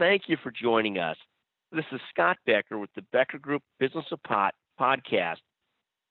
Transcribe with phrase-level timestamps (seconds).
[0.00, 1.16] thank you for joining us.
[1.72, 5.36] This is Scott Becker with the Becker Group Business of Pot podcast.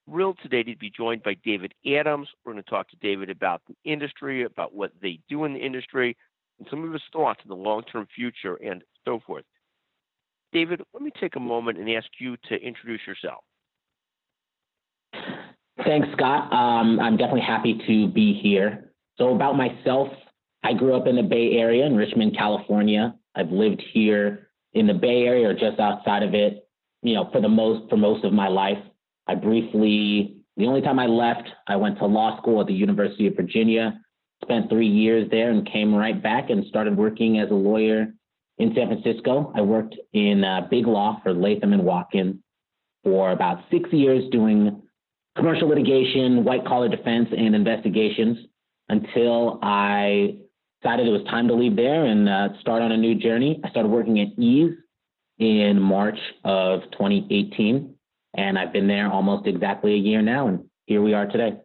[0.08, 2.28] Thrilled today to be joined by David Adams.
[2.46, 5.60] We're going to talk to David about the industry, about what they do in the
[5.60, 6.15] industry,
[6.60, 9.44] and some of his thoughts on the long term future and so forth.
[10.53, 13.44] David, let me take a moment and ask you to introduce yourself.
[15.83, 16.53] Thanks, Scott.
[16.53, 18.91] Um, I'm definitely happy to be here.
[19.17, 20.09] So, about myself,
[20.63, 23.16] I grew up in the Bay Area in Richmond, California.
[23.35, 26.67] I've lived here in the Bay Area or just outside of it,
[27.01, 28.77] you know, for the most for most of my life.
[29.27, 33.27] I briefly, the only time I left, I went to law school at the University
[33.27, 33.99] of Virginia,
[34.43, 38.07] spent three years there, and came right back and started working as a lawyer
[38.57, 39.51] in San Francisco.
[39.55, 42.37] I worked in uh, big law for Latham and Watkins
[43.03, 44.81] for about six years, doing
[45.35, 48.37] commercial litigation, white collar defense, and investigations
[48.89, 50.37] until I
[50.81, 53.59] decided it was time to leave there and uh, start on a new journey.
[53.63, 54.75] I started working at Eaze
[55.37, 57.93] in March of 2018,
[58.35, 61.57] and I've been there almost exactly a year now, and here we are today.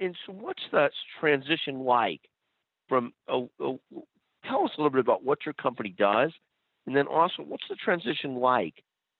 [0.00, 2.20] And so, what's the transition like
[2.88, 3.12] from?
[3.28, 3.80] Oh, oh,
[4.44, 6.32] tell us a little bit about what your company does,
[6.86, 8.74] and then also, what's the transition like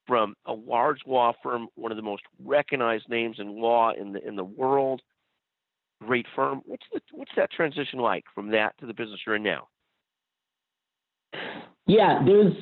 [0.07, 4.27] from a large law firm, one of the most recognized names in law in the
[4.27, 5.01] in the world,
[6.03, 6.63] great firm.
[6.65, 9.69] What's the what's that transition like from that to the business you're in now?
[11.87, 12.55] Yeah, there's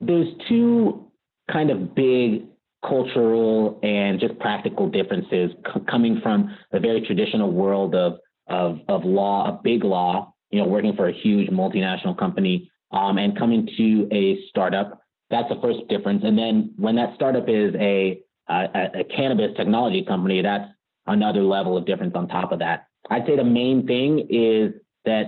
[0.00, 1.10] there's two
[1.50, 2.44] kind of big
[2.86, 9.04] cultural and just practical differences c- coming from the very traditional world of of of
[9.04, 13.68] law, a big law, you know, working for a huge multinational company, um, and coming
[13.76, 15.02] to a startup.
[15.30, 16.22] That's the first difference.
[16.24, 20.70] And then when that startup is a a, a cannabis technology company, that's
[21.08, 22.88] another level of difference on top of that.
[23.10, 24.72] I'd say the main thing is
[25.04, 25.26] that,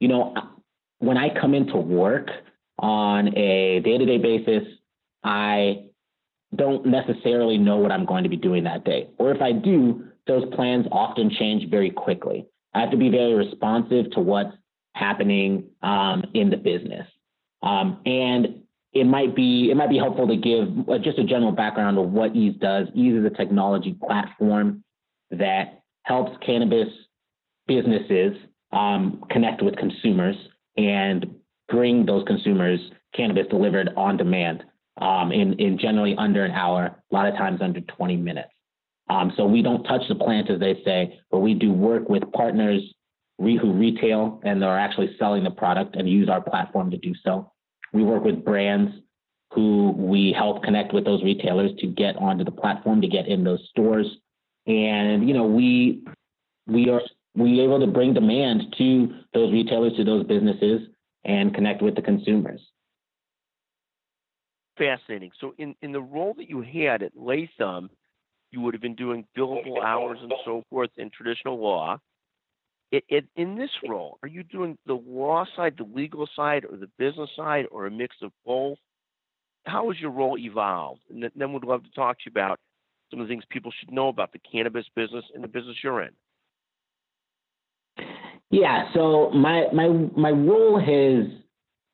[0.00, 0.34] you know,
[0.98, 2.28] when I come into work
[2.78, 4.66] on a day to day basis,
[5.22, 5.84] I
[6.54, 9.10] don't necessarily know what I'm going to be doing that day.
[9.18, 12.46] Or if I do, those plans often change very quickly.
[12.74, 14.56] I have to be very responsive to what's
[14.94, 17.06] happening um, in the business.
[17.62, 18.62] Um, and
[18.92, 20.68] it might be it might be helpful to give
[21.02, 22.88] just a general background of what Eaze does.
[22.94, 24.82] Eaze is a technology platform
[25.30, 26.88] that helps cannabis
[27.66, 28.36] businesses
[28.72, 30.36] um, connect with consumers
[30.76, 31.34] and
[31.68, 32.80] bring those consumers
[33.14, 34.64] cannabis delivered on demand
[35.00, 38.50] um, in, in generally under an hour, a lot of times under 20 minutes.
[39.10, 42.22] Um, so we don't touch the plant, as they say, but we do work with
[42.32, 42.82] partners
[43.38, 47.50] who retail and are actually selling the product and use our platform to do so.
[47.92, 48.92] We work with brands
[49.52, 53.44] who we help connect with those retailers to get onto the platform, to get in
[53.44, 54.06] those stores.
[54.66, 56.04] And, you know, we,
[56.66, 57.00] we are,
[57.34, 60.82] we able to bring demand to those retailers, to those businesses
[61.24, 62.60] and connect with the consumers.
[64.76, 65.30] Fascinating.
[65.40, 67.90] So in, in the role that you had at Latham,
[68.50, 71.98] you would have been doing billable hours and so forth in traditional law.
[72.90, 76.76] It, it, in this role, are you doing the law side, the legal side, or
[76.76, 78.78] the business side, or a mix of both?
[79.64, 81.02] How has your role evolved?
[81.10, 82.58] And then we'd love to talk to you about
[83.10, 86.02] some of the things people should know about the cannabis business and the business you're
[86.02, 86.10] in.
[88.50, 91.26] Yeah, so my my my role has,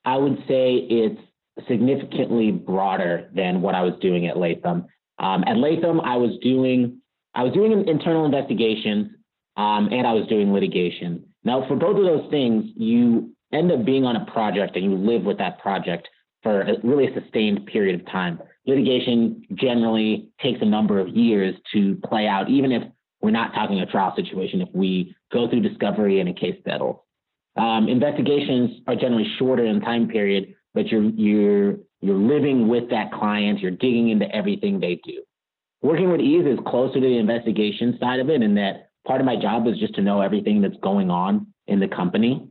[0.04, 1.21] I would say, it's
[1.69, 4.87] significantly broader than what I was doing at Latham.
[5.19, 7.00] Um, at Latham, I was doing
[7.34, 9.09] I was doing internal investigations
[9.56, 11.25] um, and I was doing litigation.
[11.44, 14.97] Now, for both of those things, you end up being on a project and you
[14.97, 16.09] live with that project
[16.42, 18.41] for a, really a sustained period of time.
[18.66, 22.82] Litigation generally takes a number of years to play out, even if
[23.20, 27.00] we're not talking a trial situation, if we go through discovery and a case settles.
[27.56, 33.12] Um, investigations are generally shorter in time period, but you're you're you're living with that
[33.12, 35.22] client, you're digging into everything they do.
[35.81, 39.26] Working with Eaze is closer to the investigation side of it, in that part of
[39.26, 42.48] my job is just to know everything that's going on in the company.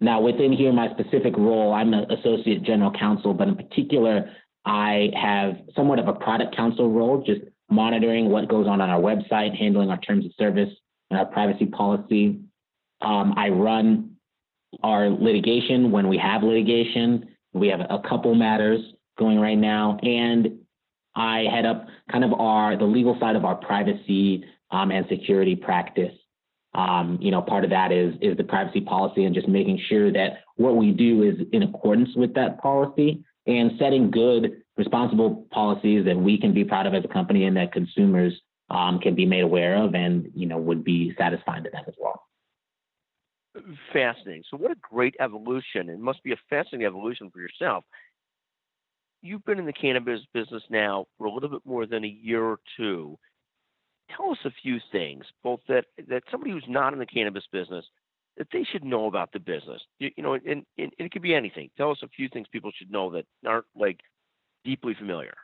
[0.00, 4.30] Now, within here, my specific role, I'm an associate general counsel, but in particular,
[4.64, 9.00] I have somewhat of a product counsel role, just monitoring what goes on on our
[9.00, 10.70] website, handling our terms of service
[11.10, 12.40] and our privacy policy.
[13.00, 14.16] Um, I run
[14.82, 17.28] our litigation when we have litigation.
[17.52, 18.80] We have a couple matters
[19.18, 20.58] going right now, and
[21.14, 24.44] I head up kind of our the legal side of our privacy
[24.74, 26.12] um, and security practice.
[26.74, 30.12] Um, you know, part of that is is the privacy policy and just making sure
[30.12, 36.04] that what we do is in accordance with that policy and setting good, responsible policies
[36.06, 38.32] that we can be proud of as a company and that consumers
[38.70, 41.94] um, can be made aware of and you know would be satisfied to them as
[42.00, 42.20] well.
[43.92, 44.42] Fascinating.
[44.50, 45.88] So, what a great evolution!
[45.88, 47.84] It must be a fascinating evolution for yourself.
[49.22, 52.42] You've been in the cannabis business now for a little bit more than a year
[52.42, 53.16] or two.
[54.16, 57.84] Tell us a few things, both that that somebody who's not in the cannabis business
[58.36, 59.80] that they should know about the business.
[59.98, 61.70] You, you know, and, and it could be anything.
[61.76, 64.00] Tell us a few things people should know that aren't like
[64.64, 65.34] deeply familiar.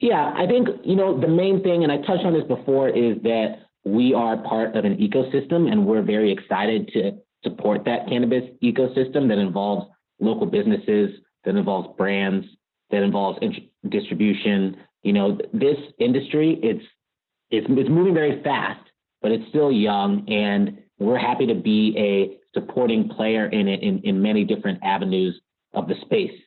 [0.00, 3.16] Yeah, I think you know the main thing, and I touched on this before, is
[3.22, 8.44] that we are part of an ecosystem and we're very excited to support that cannabis
[8.62, 9.90] ecosystem that involves
[10.20, 11.10] local businesses,
[11.44, 12.46] that involves brands,
[12.90, 13.38] that involves
[13.88, 14.76] distribution.
[15.02, 16.84] You know, this industry, it's,
[17.50, 18.80] it's, it's moving very fast,
[19.20, 24.00] but it's still young and we're happy to be a supporting player in it in,
[24.00, 25.40] in many different avenues
[25.74, 26.38] of the space.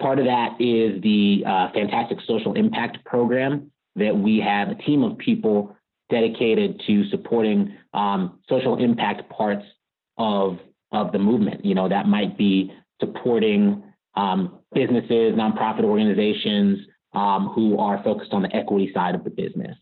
[0.00, 5.04] Part of that is the uh, fantastic social impact program that we have a team
[5.04, 5.76] of people
[6.10, 9.64] dedicated to supporting um, social impact parts
[10.18, 10.58] of
[10.90, 11.64] of the movement.
[11.64, 13.82] You know, that might be supporting
[14.14, 16.80] um, businesses, nonprofit organizations
[17.14, 19.76] um, who are focused on the equity side of the business.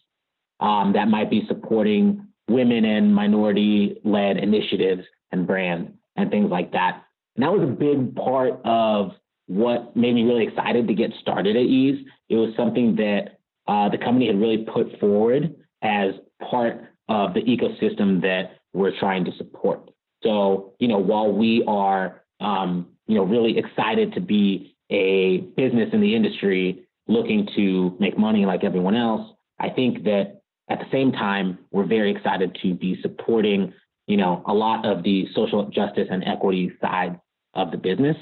[0.60, 7.04] Um, that might be supporting women and minority-led initiatives and brands and things like that.
[7.36, 9.12] And that was a big part of
[9.46, 12.04] what made me really excited to get started at Eaze.
[12.28, 16.14] It was something that uh, the company had really put forward as
[16.50, 19.90] part of the ecosystem that we're trying to support.
[20.22, 25.88] So, you know, while we are, um, you know, really excited to be a business
[25.92, 30.86] in the industry looking to make money like everyone else, I think that at the
[30.92, 33.72] same time, we're very excited to be supporting,
[34.06, 37.20] you know, a lot of the social justice and equity side
[37.54, 38.16] of the business.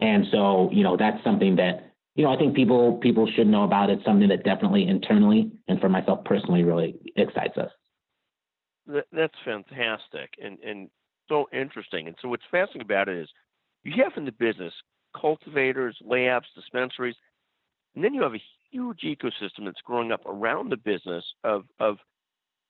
[0.00, 1.86] And so, you know, that's something that
[2.16, 3.88] you know, I think people people should know about.
[3.88, 7.70] It's something that definitely internally and for myself personally really excites us.
[9.12, 10.90] That's fantastic and and
[11.28, 12.08] so interesting.
[12.08, 13.28] And so what's fascinating about it is
[13.84, 14.74] you have in the business
[15.18, 17.16] cultivators, labs, dispensaries,
[17.94, 21.96] and then you have a huge ecosystem that's growing up around the business of of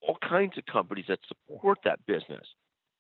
[0.03, 2.47] all kinds of companies that support that business.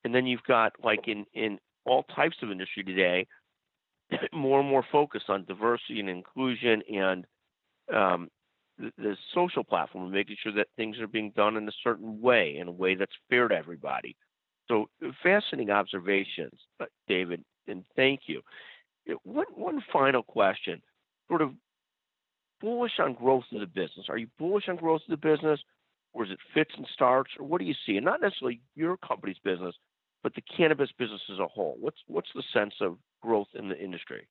[0.04, 3.26] And then you've got like in in all types of industry today,
[4.32, 7.26] more and more focus on diversity and inclusion and
[7.94, 8.28] um,
[8.78, 12.20] the, the, social platform and making sure that things are being done in a certain
[12.20, 14.16] way, in a way that's fair to everybody.
[14.68, 14.88] So
[15.22, 18.42] fascinating observations, uh, David, and thank you.
[19.24, 20.80] One, one final question,
[21.28, 21.52] sort of
[22.60, 24.06] bullish on growth of the business.
[24.08, 25.60] Are you bullish on growth of the business,
[26.12, 27.96] or is it fits and starts, or what do you see?
[27.96, 29.74] And not necessarily your company's business,
[30.22, 31.76] but the cannabis business as a whole.
[31.80, 34.28] What's what's the sense of growth in the industry?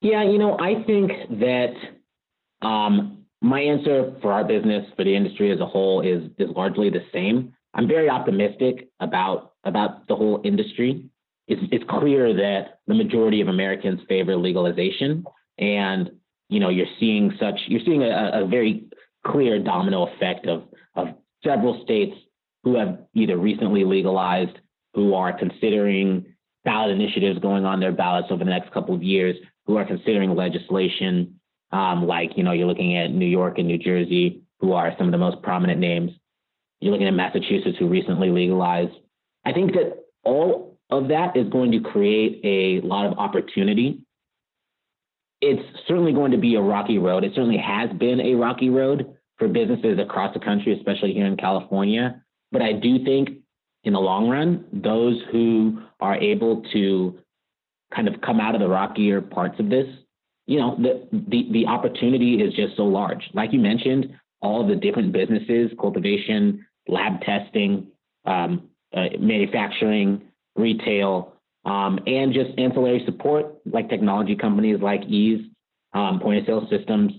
[0.00, 1.10] Yeah, you know, I think
[1.40, 6.54] that um, my answer for our business, for the industry as a whole, is is
[6.54, 7.54] largely the same.
[7.74, 11.08] I'm very optimistic about about the whole industry.
[11.48, 15.24] It's it's clear that the majority of Americans favor legalization,
[15.58, 16.10] and
[16.48, 18.86] you know, you're seeing such you're seeing a, a very
[19.26, 20.64] clear domino effect of
[20.94, 21.08] of
[21.44, 22.16] several states
[22.62, 24.58] who have either recently legalized,
[24.94, 26.26] who are considering
[26.64, 30.34] ballot initiatives going on their ballots over the next couple of years who are considering
[30.34, 31.38] legislation
[31.72, 35.06] um, like, you know, you're looking at New York and New Jersey, who are some
[35.06, 36.12] of the most prominent names.
[36.80, 38.92] You're looking at Massachusetts, who recently legalized.
[39.44, 44.00] I think that all of that is going to create a lot of opportunity.
[45.40, 47.24] It's certainly going to be a rocky road.
[47.24, 51.36] It certainly has been a rocky road for businesses across the country, especially here in
[51.36, 52.22] California.
[52.52, 53.30] But I do think
[53.84, 57.18] in the long run, those who are able to
[57.94, 59.86] kind of come out of the rockier parts of this,
[60.46, 63.28] you know, the, the, the opportunity is just so large.
[63.34, 67.88] Like you mentioned, all the different businesses, cultivation, lab testing,
[68.24, 70.22] um, uh, manufacturing,
[70.56, 71.34] retail,
[71.66, 75.44] um, and just ancillary support like technology companies like Eaze,
[75.92, 77.12] um, point of sale systems,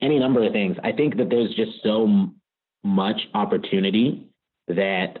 [0.00, 0.76] any number of things.
[0.84, 2.30] I think that there's just so
[2.84, 4.28] much opportunity
[4.68, 5.18] that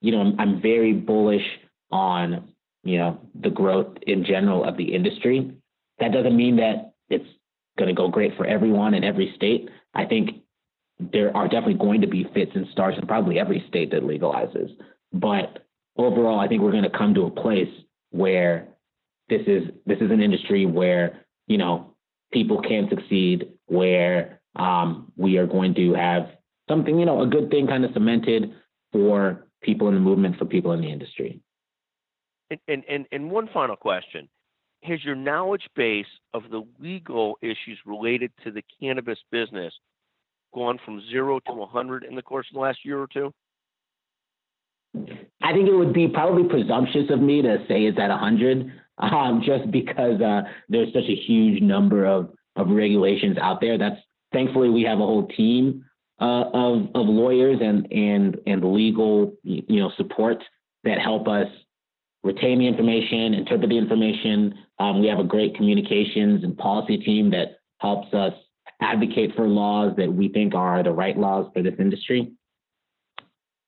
[0.00, 1.44] you know, I'm, I'm very bullish
[1.90, 2.52] on,
[2.84, 5.52] you know, the growth in general of the industry.
[5.98, 7.26] That doesn't mean that it's
[7.78, 9.68] going to go great for everyone in every state.
[9.94, 10.42] I think
[10.98, 14.70] there are definitely going to be fits and starts in probably every state that legalizes.
[15.12, 17.72] But overall, I think we're going to come to a place
[18.16, 18.68] where
[19.28, 21.94] this is this is an industry where you know
[22.32, 26.28] people can succeed, where um, we are going to have
[26.68, 28.52] something you know a good thing kind of cemented
[28.92, 31.40] for people in the movement, for people in the industry.
[32.50, 34.28] And, and, and, one final question.
[34.84, 39.74] Has your knowledge base of the legal issues related to the cannabis business
[40.54, 43.32] gone from zero to 100 in the course of the last year or two?
[45.46, 49.42] I think it would be probably presumptuous of me to say it's at 100, um,
[49.46, 53.78] just because uh, there's such a huge number of, of regulations out there.
[53.78, 54.00] That's
[54.32, 55.84] thankfully we have a whole team
[56.20, 60.42] uh, of of lawyers and and and legal you know support
[60.82, 61.46] that help us
[62.24, 64.52] retain the information, interpret the information.
[64.80, 68.32] Um, we have a great communications and policy team that helps us
[68.80, 72.32] advocate for laws that we think are the right laws for this industry.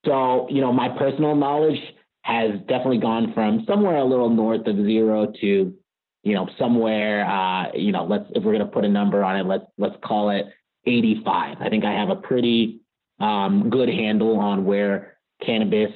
[0.08, 1.78] So, you know, my personal knowledge
[2.22, 5.74] has definitely gone from somewhere a little north of zero to,
[6.22, 9.36] you know, somewhere, uh, you know, let's if we're going to put a number on
[9.36, 10.46] it, let's let's call it
[10.86, 11.58] 85.
[11.60, 12.80] I think I have a pretty
[13.20, 15.92] um, good handle on where cannabis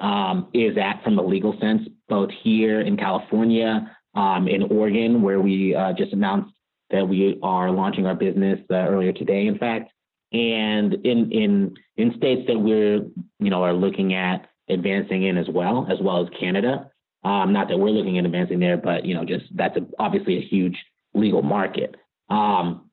[0.00, 5.40] um, is at from a legal sense, both here in California, um, in Oregon, where
[5.40, 6.54] we uh, just announced
[6.90, 9.92] that we are launching our business uh, earlier today, in fact,
[10.32, 13.02] and in in in states that we're
[13.40, 16.90] you know are looking at advancing in as well, as well as Canada.
[17.22, 20.38] Um, not that we're looking at advancing there, but you know, just that's a, obviously
[20.38, 20.76] a huge
[21.14, 21.96] legal market.
[22.28, 22.90] Um,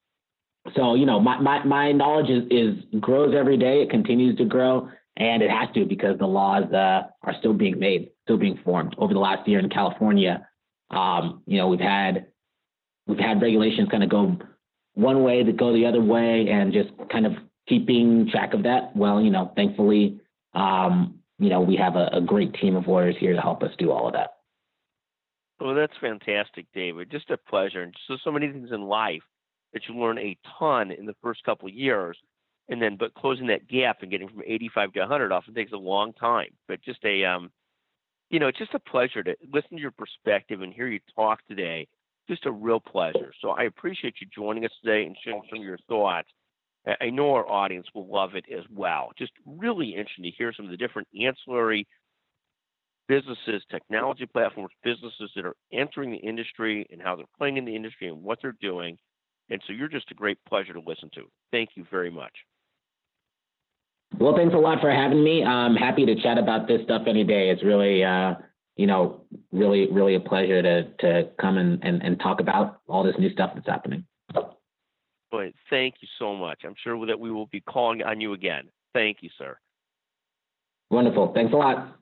[0.75, 3.81] so you know, my, my my knowledge is is grows every day.
[3.81, 7.79] It continues to grow, and it has to because the laws uh, are still being
[7.79, 8.95] made, still being formed.
[8.97, 10.45] Over the last year in California,
[10.91, 12.27] um, you know, we've had
[13.05, 14.37] we've had regulations kind of go
[14.93, 17.33] one way to go the other way, and just kind of
[17.67, 18.93] keeping track of that.
[18.95, 20.19] Well, you know, thankfully,
[20.57, 23.71] um, you know, we have a, a great team of lawyers here to help us
[23.77, 24.37] do all of that.
[25.59, 27.11] Well, that's fantastic, David.
[27.11, 27.81] Just a pleasure.
[27.81, 29.23] And so, so many things in life
[29.73, 32.17] that you learn a ton in the first couple years.
[32.69, 35.77] And then, but closing that gap and getting from 85 to 100 often takes a
[35.77, 36.49] long time.
[36.67, 37.51] But just a, um,
[38.29, 41.39] you know, it's just a pleasure to listen to your perspective and hear you talk
[41.47, 41.87] today.
[42.27, 43.31] Just a real pleasure.
[43.41, 46.27] So I appreciate you joining us today and sharing some of your thoughts.
[47.01, 49.12] I know our audience will love it as well.
[49.17, 51.88] Just really interesting to hear some of the different ancillary
[53.08, 57.75] businesses, technology platforms, businesses that are entering the industry and how they're playing in the
[57.75, 58.98] industry and what they're doing.
[59.50, 61.24] And so you're just a great pleasure to listen to.
[61.51, 62.34] Thank you very much.
[64.20, 65.44] Well, thanks a lot for having me.
[65.44, 67.50] I'm happy to chat about this stuff any day.
[67.50, 68.36] It's really, uh,
[68.75, 73.03] you know, really, really a pleasure to to come and, and, and talk about all
[73.03, 74.06] this new stuff that's happening.
[75.31, 76.62] But thank you so much.
[76.63, 78.69] I'm sure that we will be calling on you again.
[78.93, 79.57] Thank you, sir.
[80.89, 81.34] Wonderful.
[81.34, 81.98] Thanks a lot.